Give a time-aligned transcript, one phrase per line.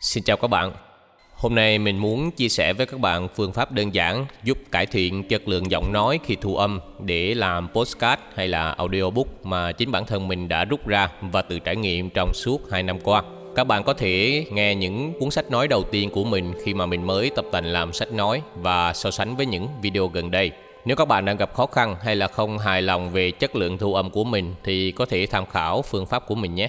[0.00, 0.72] Xin chào các bạn.
[1.34, 4.86] Hôm nay mình muốn chia sẻ với các bạn phương pháp đơn giản giúp cải
[4.86, 9.72] thiện chất lượng giọng nói khi thu âm để làm postcard hay là audiobook mà
[9.72, 13.00] chính bản thân mình đã rút ra và tự trải nghiệm trong suốt 2 năm
[13.00, 13.22] qua.
[13.56, 16.86] Các bạn có thể nghe những cuốn sách nói đầu tiên của mình khi mà
[16.86, 20.50] mình mới tập tành làm sách nói và so sánh với những video gần đây.
[20.84, 23.78] Nếu các bạn đang gặp khó khăn hay là không hài lòng về chất lượng
[23.78, 26.68] thu âm của mình thì có thể tham khảo phương pháp của mình nhé.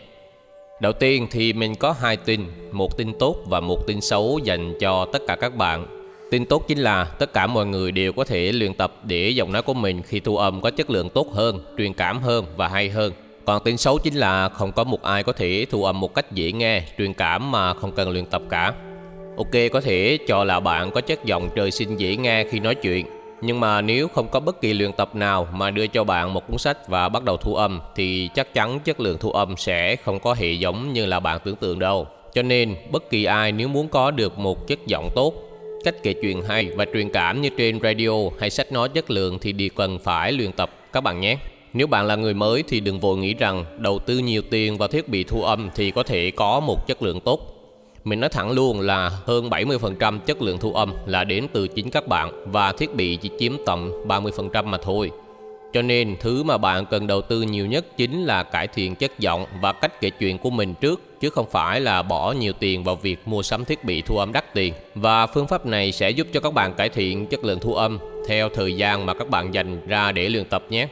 [0.81, 2.41] Đầu tiên thì mình có hai tin,
[2.71, 5.85] một tin tốt và một tin xấu dành cho tất cả các bạn.
[6.31, 9.51] Tin tốt chính là tất cả mọi người đều có thể luyện tập để giọng
[9.51, 12.67] nói của mình khi thu âm có chất lượng tốt hơn, truyền cảm hơn và
[12.67, 13.13] hay hơn.
[13.45, 16.31] Còn tin xấu chính là không có một ai có thể thu âm một cách
[16.31, 18.73] dễ nghe, truyền cảm mà không cần luyện tập cả.
[19.37, 22.75] Ok có thể cho là bạn có chất giọng trời sinh dễ nghe khi nói
[22.75, 23.05] chuyện
[23.41, 26.47] nhưng mà nếu không có bất kỳ luyện tập nào mà đưa cho bạn một
[26.47, 29.95] cuốn sách và bắt đầu thu âm thì chắc chắn chất lượng thu âm sẽ
[29.95, 32.07] không có hệ giống như là bạn tưởng tượng đâu.
[32.33, 35.33] Cho nên bất kỳ ai nếu muốn có được một chất giọng tốt,
[35.83, 39.39] cách kể chuyện hay và truyền cảm như trên radio hay sách nói chất lượng
[39.39, 41.37] thì đều cần phải luyện tập các bạn nhé.
[41.73, 44.87] Nếu bạn là người mới thì đừng vội nghĩ rằng đầu tư nhiều tiền vào
[44.87, 47.60] thiết bị thu âm thì có thể có một chất lượng tốt
[48.03, 51.89] mình nói thẳng luôn là hơn 70% chất lượng thu âm là đến từ chính
[51.89, 55.11] các bạn và thiết bị chỉ chiếm tầm 30% mà thôi.
[55.73, 59.19] Cho nên thứ mà bạn cần đầu tư nhiều nhất chính là cải thiện chất
[59.19, 62.83] giọng và cách kể chuyện của mình trước chứ không phải là bỏ nhiều tiền
[62.83, 64.73] vào việc mua sắm thiết bị thu âm đắt tiền.
[64.95, 67.99] Và phương pháp này sẽ giúp cho các bạn cải thiện chất lượng thu âm
[68.27, 70.87] theo thời gian mà các bạn dành ra để luyện tập nhé.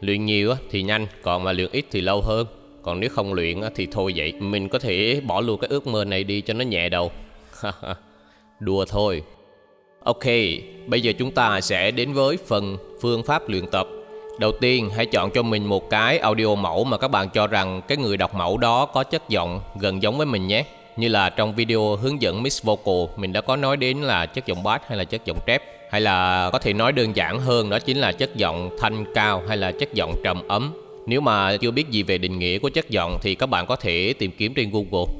[0.00, 2.46] Luyện nhiều thì nhanh, còn mà luyện ít thì lâu hơn
[2.84, 4.32] còn nếu không luyện thì thôi vậy.
[4.32, 7.10] Mình có thể bỏ luôn cái ước mơ này đi cho nó nhẹ đầu.
[8.60, 9.22] Đùa thôi.
[10.04, 10.24] Ok,
[10.86, 13.86] bây giờ chúng ta sẽ đến với phần phương pháp luyện tập.
[14.38, 17.80] Đầu tiên, hãy chọn cho mình một cái audio mẫu mà các bạn cho rằng
[17.88, 20.64] cái người đọc mẫu đó có chất giọng gần giống với mình nhé.
[20.96, 24.46] Như là trong video hướng dẫn mix vocal, mình đã có nói đến là chất
[24.46, 25.62] giọng bass hay là chất giọng trap.
[25.90, 29.42] Hay là có thể nói đơn giản hơn, đó chính là chất giọng thanh cao
[29.48, 30.72] hay là chất giọng trầm ấm
[31.06, 33.76] nếu mà chưa biết gì về định nghĩa của chất giọng thì các bạn có
[33.76, 35.14] thể tìm kiếm trên Google.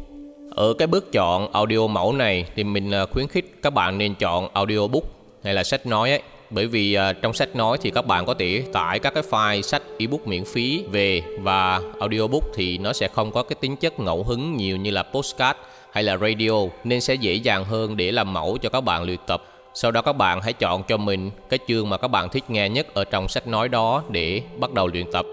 [0.50, 4.14] Ở cái bước chọn audio mẫu này thì mình à, khuyến khích các bạn nên
[4.14, 5.04] chọn audiobook
[5.44, 6.22] hay là sách nói ấy.
[6.50, 9.62] Bởi vì à, trong sách nói thì các bạn có thể tải các cái file
[9.62, 14.00] sách ebook miễn phí về và audiobook thì nó sẽ không có cái tính chất
[14.00, 15.58] ngẫu hứng nhiều như là postcard
[15.92, 16.50] hay là radio,
[16.84, 19.42] nên sẽ dễ dàng hơn để làm mẫu cho các bạn luyện tập.
[19.74, 22.68] Sau đó các bạn hãy chọn cho mình cái chương mà các bạn thích nghe
[22.68, 25.26] nhất ở trong sách nói đó để bắt đầu luyện tập.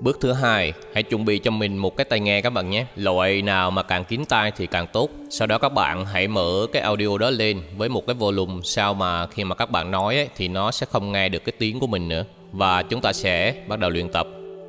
[0.00, 2.86] Bước thứ hai, hãy chuẩn bị cho mình một cái tai nghe các bạn nhé.
[2.96, 5.10] Loại nào mà càng kín tai thì càng tốt.
[5.30, 8.94] Sau đó các bạn hãy mở cái audio đó lên với một cái volume sao
[8.94, 11.80] mà khi mà các bạn nói ấy, thì nó sẽ không nghe được cái tiếng
[11.80, 12.24] của mình nữa.
[12.52, 14.26] Và chúng ta sẽ bắt đầu luyện tập.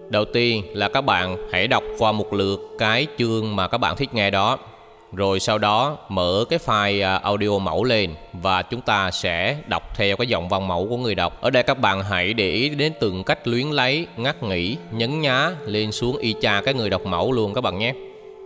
[0.10, 3.96] Đầu tiên là các bạn hãy đọc qua một lượt cái chương mà các bạn
[3.96, 4.60] thích nghe đó
[5.14, 9.84] rồi sau đó mở cái file à, audio mẫu lên và chúng ta sẽ đọc
[9.96, 11.42] theo cái giọng văn mẫu của người đọc.
[11.42, 15.22] Ở đây các bạn hãy để ý đến từng cách luyến lấy, ngắt nghỉ, nhấn
[15.22, 17.94] nhá lên xuống y chang cái người đọc mẫu luôn các bạn nhé.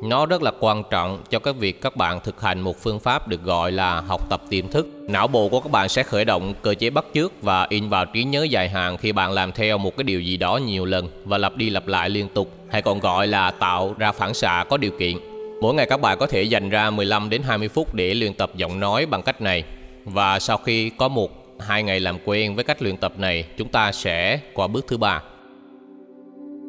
[0.03, 3.27] Nó rất là quan trọng cho cái việc các bạn thực hành một phương pháp
[3.27, 4.87] được gọi là học tập tiềm thức.
[5.09, 8.05] Não bộ của các bạn sẽ khởi động cơ chế bắt chước và in vào
[8.05, 11.09] trí nhớ dài hạn khi bạn làm theo một cái điều gì đó nhiều lần
[11.25, 14.65] và lặp đi lặp lại liên tục, hay còn gọi là tạo ra phản xạ
[14.69, 15.34] có điều kiện.
[15.61, 18.51] Mỗi ngày các bạn có thể dành ra 15 đến 20 phút để luyện tập
[18.55, 19.63] giọng nói bằng cách này.
[20.03, 23.67] Và sau khi có một hai ngày làm quen với cách luyện tập này, chúng
[23.67, 25.21] ta sẽ qua bước thứ ba.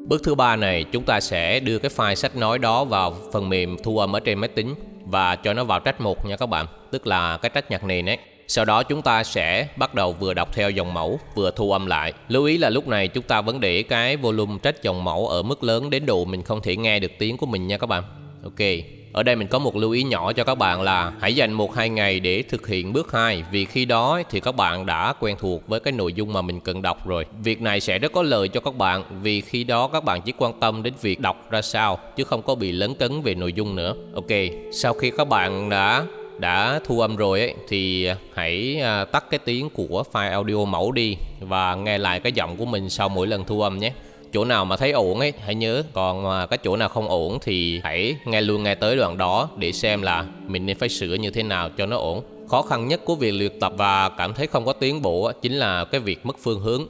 [0.09, 3.49] Bước thứ ba này, chúng ta sẽ đưa cái file sách nói đó vào phần
[3.49, 4.75] mềm thu âm ở trên máy tính
[5.05, 8.09] và cho nó vào trách một nha các bạn, tức là cái trách nhạc nền
[8.09, 8.19] ấy.
[8.49, 11.87] Sau đó chúng ta sẽ bắt đầu vừa đọc theo dòng mẫu vừa thu âm
[11.87, 12.13] lại.
[12.29, 15.43] Lưu ý là lúc này chúng ta vẫn để cái volume trách dòng mẫu ở
[15.43, 18.03] mức lớn đến độ mình không thể nghe được tiếng của mình nha các bạn.
[18.47, 18.67] Ok,
[19.13, 21.75] ở đây mình có một lưu ý nhỏ cho các bạn là hãy dành một
[21.75, 25.37] hai ngày để thực hiện bước 2 vì khi đó thì các bạn đã quen
[25.41, 27.27] thuộc với cái nội dung mà mình cần đọc rồi.
[27.43, 30.33] Việc này sẽ rất có lợi cho các bạn vì khi đó các bạn chỉ
[30.39, 33.53] quan tâm đến việc đọc ra sao chứ không có bị lấn cấn về nội
[33.53, 33.95] dung nữa.
[34.15, 34.31] Ok,
[34.73, 36.05] sau khi các bạn đã
[36.39, 40.93] đã thu âm rồi ấy thì hãy à, tắt cái tiếng của file audio mẫu
[40.93, 43.93] đi và nghe lại cái giọng của mình sau mỗi lần thu âm nhé
[44.37, 45.83] chỗ nào mà thấy ổn ấy, hãy nhớ.
[45.93, 49.49] Còn mà cái chỗ nào không ổn thì hãy nghe luôn nghe tới đoạn đó
[49.57, 52.23] để xem là mình nên phải sửa như thế nào cho nó ổn.
[52.49, 55.53] Khó khăn nhất của việc luyện tập và cảm thấy không có tiến bộ chính
[55.53, 56.87] là cái việc mất phương hướng.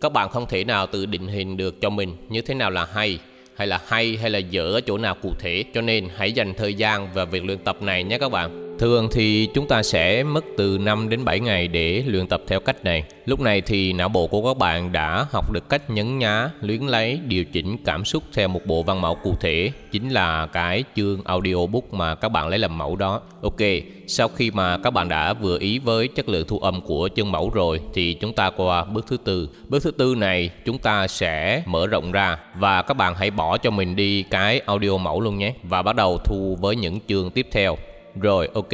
[0.00, 2.84] Các bạn không thể nào tự định hình được cho mình như thế nào là
[2.92, 3.18] hay
[3.54, 5.64] hay là hay hay là dở ở chỗ nào cụ thể.
[5.74, 8.63] Cho nên hãy dành thời gian vào việc luyện tập này nhé các bạn.
[8.78, 12.60] Thường thì chúng ta sẽ mất từ 5 đến 7 ngày để luyện tập theo
[12.60, 13.04] cách này.
[13.26, 16.82] Lúc này thì não bộ của các bạn đã học được cách nhấn nhá, luyến
[16.82, 20.84] lấy, điều chỉnh cảm xúc theo một bộ văn mẫu cụ thể, chính là cái
[20.96, 23.20] chương audiobook mà các bạn lấy làm mẫu đó.
[23.42, 23.60] Ok,
[24.06, 27.32] sau khi mà các bạn đã vừa ý với chất lượng thu âm của chương
[27.32, 29.48] mẫu rồi thì chúng ta qua bước thứ tư.
[29.68, 33.58] Bước thứ tư này chúng ta sẽ mở rộng ra và các bạn hãy bỏ
[33.58, 37.30] cho mình đi cái audio mẫu luôn nhé và bắt đầu thu với những chương
[37.30, 37.76] tiếp theo.
[38.20, 38.72] Rồi, ok.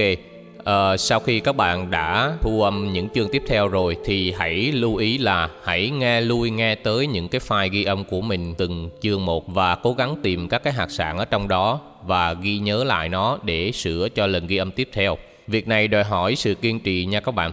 [0.65, 4.55] À, sau khi các bạn đã thu âm những chương tiếp theo rồi thì hãy
[4.55, 8.55] lưu ý là hãy nghe lui nghe tới những cái file ghi âm của mình
[8.59, 12.33] từng chương một và cố gắng tìm các cái hạt sạn ở trong đó và
[12.33, 15.19] ghi nhớ lại nó để sửa cho lần ghi âm tiếp theo.
[15.47, 17.53] Việc này đòi hỏi sự kiên trì nha các bạn.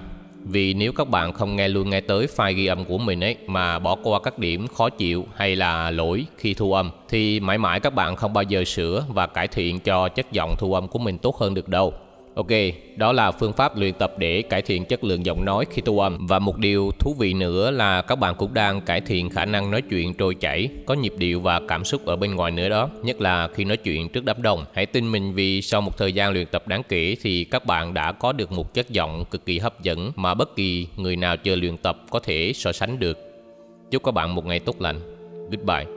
[0.49, 3.35] Vì nếu các bạn không nghe luôn nghe tới file ghi âm của mình ấy,
[3.47, 7.57] mà bỏ qua các điểm khó chịu hay là lỗi khi thu âm, thì mãi
[7.57, 10.87] mãi các bạn không bao giờ sửa và cải thiện cho chất giọng thu âm
[10.87, 11.93] của mình tốt hơn được đâu.
[12.37, 12.47] Ok,
[12.95, 15.99] đó là phương pháp luyện tập để cải thiện chất lượng giọng nói khi thu
[15.99, 16.27] âm.
[16.27, 19.71] Và một điều thú vị nữa là các bạn cũng đang cải thiện khả năng
[19.71, 22.89] nói chuyện trôi chảy, có nhịp điệu và cảm xúc ở bên ngoài nữa đó,
[23.03, 24.65] nhất là khi nói chuyện trước đám đông.
[24.73, 27.93] Hãy tin mình vì sau một thời gian luyện tập đáng kể thì các bạn
[27.93, 31.37] đã có được một chất giọng cực kỳ hấp dẫn mà bất kỳ người nào
[31.37, 33.17] chưa luyện tập có thể so sánh được.
[33.91, 34.99] Chúc các bạn một ngày tốt lành.
[35.51, 35.96] Goodbye.